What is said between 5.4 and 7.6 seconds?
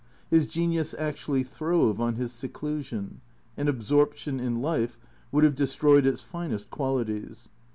have destroyed its finest qualities.